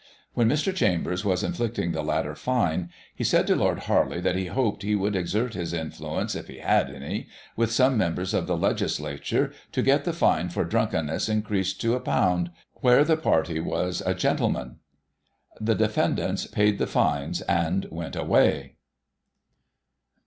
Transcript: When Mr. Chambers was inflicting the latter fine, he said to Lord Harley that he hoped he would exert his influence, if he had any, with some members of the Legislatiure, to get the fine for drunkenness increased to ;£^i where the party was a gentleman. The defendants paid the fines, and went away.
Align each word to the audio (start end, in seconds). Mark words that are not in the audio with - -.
When 0.33 0.49
Mr. 0.49 0.73
Chambers 0.75 1.23
was 1.23 1.43
inflicting 1.43 1.91
the 1.91 2.01
latter 2.01 2.33
fine, 2.33 2.89
he 3.13 3.23
said 3.23 3.45
to 3.45 3.55
Lord 3.55 3.81
Harley 3.81 4.19
that 4.19 4.35
he 4.35 4.47
hoped 4.47 4.81
he 4.81 4.95
would 4.95 5.15
exert 5.15 5.53
his 5.53 5.73
influence, 5.73 6.33
if 6.33 6.47
he 6.47 6.57
had 6.57 6.89
any, 6.89 7.27
with 7.55 7.71
some 7.71 7.99
members 7.99 8.33
of 8.33 8.47
the 8.47 8.57
Legislatiure, 8.57 9.53
to 9.71 9.81
get 9.83 10.03
the 10.03 10.11
fine 10.11 10.49
for 10.49 10.65
drunkenness 10.65 11.29
increased 11.29 11.79
to 11.81 11.99
;£^i 11.99 12.51
where 12.77 13.03
the 13.03 13.15
party 13.15 13.59
was 13.59 14.01
a 14.03 14.15
gentleman. 14.15 14.77
The 15.59 15.75
defendants 15.75 16.47
paid 16.47 16.79
the 16.79 16.87
fines, 16.87 17.41
and 17.43 17.85
went 17.91 18.15
away. 18.15 18.77